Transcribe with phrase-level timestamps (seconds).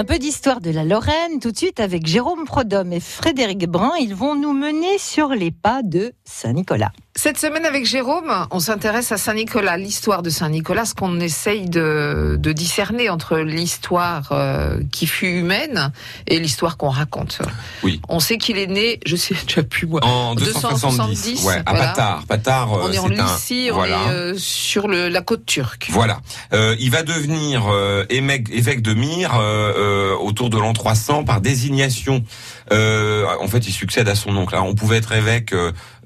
[0.00, 3.92] Un peu d'histoire de la Lorraine, tout de suite avec Jérôme Prodhomme et Frédéric Brun.
[4.00, 6.90] Ils vont nous mener sur les pas de Saint-Nicolas.
[7.22, 12.38] Cette semaine avec Jérôme, on s'intéresse à Saint-Nicolas, l'histoire de Saint-Nicolas, ce qu'on essaye de,
[12.40, 15.92] de, discerner entre l'histoire euh, qui fut humaine
[16.26, 17.42] et l'histoire qu'on raconte.
[17.82, 18.00] Oui.
[18.08, 22.24] On sait qu'il est né, je sais déjà plus moi, en 270, ouais, à Patard.
[22.26, 23.74] Patard on est en Lycie, un...
[23.74, 25.88] on est euh, sur le, la côte turque.
[25.90, 26.22] Voilà.
[26.54, 31.42] Euh, il va devenir euh, évêque, évêque de Myre euh, autour de l'an 300 par
[31.42, 32.24] désignation.
[32.70, 34.54] en fait, il succède à son oncle.
[34.54, 35.54] Alors, on pouvait être évêque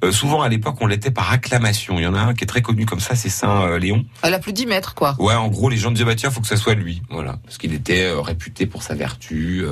[0.03, 1.99] euh, souvent à l'époque, on l'était par acclamation.
[1.99, 4.05] Il y en a un qui est très connu comme ça, c'est Saint euh, Léon.
[4.23, 5.17] Elle a plus 10 mètres, quoi.
[5.19, 7.59] Ouais, en gros, les gens disaient bah tiens, faut que ça soit lui, voilà, parce
[7.59, 9.65] qu'il était euh, réputé pour sa vertu.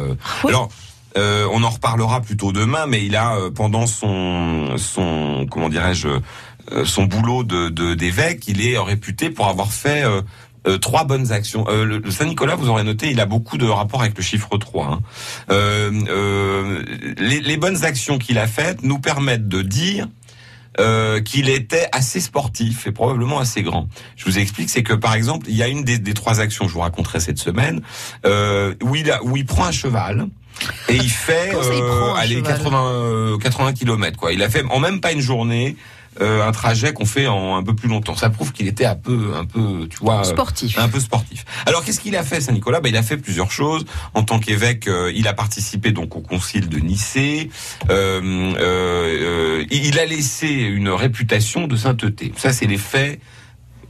[0.46, 0.68] Alors.
[1.16, 6.08] on en reparlera plutôt demain, mais il a pendant son son comment dirais-je
[6.84, 10.04] son boulot de d'évêque, il est réputé pour avoir fait
[10.80, 11.66] trois bonnes actions.
[11.68, 14.86] le, Saint Nicolas, vous aurez noté, il a beaucoup de rapports avec le chiffre 3.
[14.86, 15.90] Hein.
[17.18, 20.06] les, les, bonnes actions qu'il a faites nous permettent de dire
[20.80, 23.88] euh, qu'il était assez sportif et probablement assez grand.
[24.16, 26.64] Je vous explique, c'est que par exemple, il y a une des, des trois actions
[26.64, 27.82] que je vous raconterai cette semaine
[28.24, 30.28] euh, où il a, où il prend un cheval.
[30.88, 34.32] Et il fait euh, allez, 80 80 km quoi.
[34.32, 35.76] Il a fait en même pas une journée
[36.20, 38.14] euh, un trajet qu'on fait en un peu plus longtemps.
[38.16, 40.78] Ça prouve qu'il était un peu, un peu, tu vois, sportif.
[40.78, 41.44] Un peu sportif.
[41.66, 42.80] Alors qu'est-ce qu'il a fait, Saint Nicolas?
[42.80, 43.84] Ben, il a fait plusieurs choses.
[44.14, 47.50] En tant qu'évêque, euh, il a participé donc au concile de Nicée.
[47.90, 52.32] Euh, euh il a laissé une réputation de sainteté.
[52.36, 53.20] Ça, c'est les faits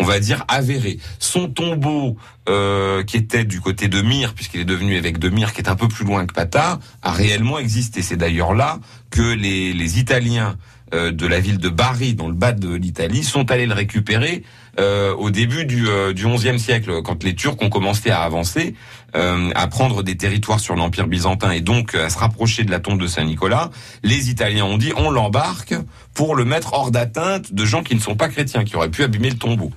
[0.02, 0.98] on va dire avérés.
[1.18, 2.16] Son tombeau,
[2.48, 5.68] euh, qui était du côté de Myre, puisqu'il est devenu évêque de Myre, qui est
[5.68, 8.02] un peu plus loin que Patard, a réellement existé.
[8.02, 12.34] C'est d'ailleurs là que les, les Italiens euh, de la ville de Bari, dans le
[12.34, 14.42] bas de l'Italie, sont allés le récupérer
[14.80, 16.26] euh, au début du, euh, du
[16.58, 18.74] siècle, quand les Turcs ont commencé à avancer,
[19.14, 22.98] à prendre des territoires sur l'Empire byzantin et donc à se rapprocher de la tombe
[22.98, 23.70] de Saint-Nicolas.
[24.02, 25.74] Les Italiens ont dit on l'embarque
[26.14, 29.02] pour le mettre hors d'atteinte de gens qui ne sont pas chrétiens, qui auraient pu
[29.02, 29.70] abîmer le tombeau.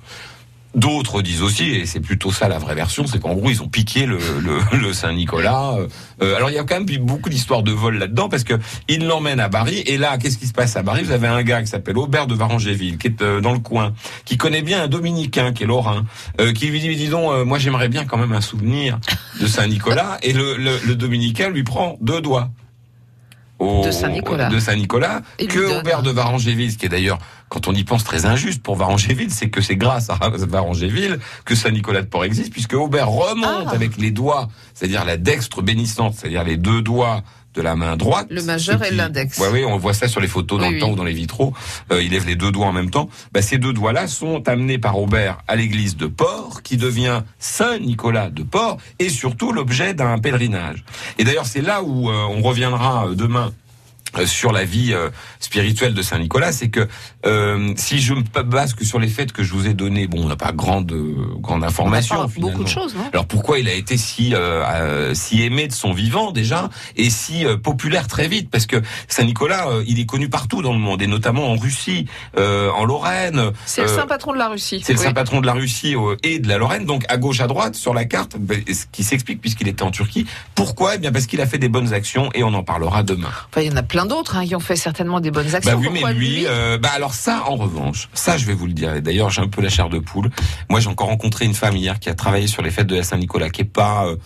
[0.76, 3.68] D'autres disent aussi, et c'est plutôt ça la vraie version, c'est qu'en gros ils ont
[3.68, 5.74] piqué le, le, le Saint-Nicolas.
[6.22, 8.52] Euh, alors il y a quand même beaucoup d'histoires de vol là-dedans parce que
[8.86, 11.02] ils l'emmènent à Bari et là qu'est-ce qui se passe à Bari?
[11.02, 13.94] Vous avez un gars qui s'appelle Aubert de Varangéville qui est euh, dans le coin,
[14.26, 16.04] qui connaît bien un dominicain qui est lorrain,
[16.42, 18.98] euh, qui lui dit dis donc moi j'aimerais bien quand même un souvenir
[19.40, 22.50] de Saint-Nicolas et le, le, le dominicain lui prend deux doigts
[23.86, 27.84] de Saint-Nicolas, de Saint-Nicolas que Aubert de Varangéville, ce qui est d'ailleurs, quand on y
[27.84, 32.24] pense, très injuste pour Varangéville, c'est que c'est grâce à Varangéville que Saint-Nicolas de Port
[32.24, 33.74] existe, puisque Aubert remonte ah.
[33.74, 37.22] avec les doigts, c'est-à-dire la dextre bénissante, c'est-à-dire les deux doigts
[37.54, 38.26] de la main droite.
[38.30, 39.38] Le majeur et l'index.
[39.40, 41.54] Oui, oui, on voit ça sur les photos dans le temps ou dans les vitraux.
[41.90, 43.08] Euh, il lève les deux doigts en même temps.
[43.32, 47.78] Bah, ces deux doigts-là sont amenés par Aubert à l'église de Port, qui devient Saint
[47.78, 50.84] Nicolas de Port, et surtout l'objet d'un pèlerinage.
[51.18, 53.52] Et d'ailleurs, c'est là où euh, on reviendra euh, demain
[54.24, 55.10] sur la vie euh,
[55.40, 56.88] spirituelle de Saint Nicolas, c'est que
[57.26, 60.24] euh, si je me base que sur les faits que je vous ai donnés, bon,
[60.24, 60.92] on n'a pas grande
[61.38, 62.26] grande information.
[62.38, 62.94] beaucoup de choses.
[62.94, 63.08] Non?
[63.12, 64.34] Alors pourquoi il a été si
[65.12, 68.50] si aimé de son vivant déjà et si populaire très vite?
[68.50, 72.06] Parce que Saint Nicolas, il est connu partout dans le monde et notamment en Russie,
[72.36, 73.52] en Lorraine.
[73.66, 74.80] C'est le saint patron de la Russie.
[74.84, 76.84] C'est le saint patron de la Russie et de la Lorraine.
[76.84, 79.90] Donc à gauche, à droite sur la carte, ben, ce qui s'explique puisqu'il était en
[79.90, 80.26] Turquie.
[80.54, 80.94] Pourquoi?
[80.94, 83.30] Eh bien parce qu'il a fait des bonnes actions et on en parlera demain.
[83.50, 85.72] Enfin, il y en a plein d'autres hein, qui ont fait certainement des bonnes actions.
[85.72, 88.72] Bah oui, mais lui, euh, bah alors ça, en revanche, ça, je vais vous le
[88.72, 89.00] dire.
[89.02, 90.30] D'ailleurs, j'ai un peu la chair de poule.
[90.70, 93.02] Moi, j'ai encore rencontré une femme hier qui a travaillé sur les fêtes de la
[93.02, 94.16] Saint-Nicolas, qui est pas euh,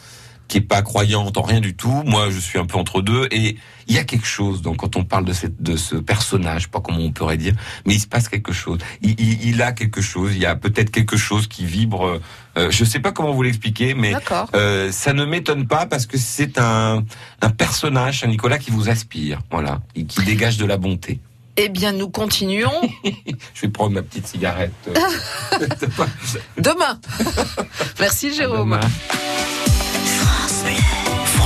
[0.50, 2.02] qui est pas croyante en rien du tout.
[2.04, 3.28] Moi, je suis un peu entre deux.
[3.30, 3.56] Et
[3.86, 6.80] il y a quelque chose, donc, quand on parle de, cette, de ce personnage, pas
[6.80, 7.54] comment on pourrait dire,
[7.86, 8.78] mais il se passe quelque chose.
[9.00, 10.32] Il, il, il a quelque chose.
[10.34, 12.20] Il y a peut-être quelque chose qui vibre.
[12.58, 14.12] Euh, je sais pas comment vous l'expliquer, mais
[14.54, 17.04] euh, ça ne m'étonne pas parce que c'est un,
[17.40, 21.20] un personnage, un Nicolas, qui vous aspire, voilà, et qui dégage de la bonté.
[21.56, 22.80] Eh bien, nous continuons.
[23.54, 24.72] je vais prendre ma petite cigarette.
[26.58, 26.98] Demain.
[28.00, 28.80] Merci, Jérôme.